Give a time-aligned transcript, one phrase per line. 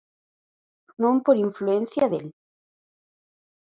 [1.01, 2.27] Non por influencia del.